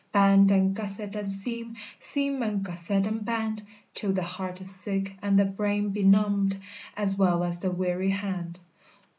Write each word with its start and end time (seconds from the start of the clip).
Band, 0.11 0.49
and 0.49 0.73
gusset, 0.75 1.15
and 1.15 1.31
seam, 1.31 1.75
Seam, 1.99 2.41
and 2.41 2.63
gusset, 2.63 3.05
and 3.05 3.23
band, 3.23 3.61
Till 3.93 4.11
the 4.13 4.23
heart 4.23 4.59
is 4.59 4.71
sick 4.71 5.15
and 5.21 5.37
the 5.37 5.45
brain 5.45 5.89
benumbed, 5.91 6.57
As 6.97 7.19
well 7.19 7.43
as 7.43 7.59
the 7.59 7.69
weary 7.69 8.09
hand. 8.09 8.59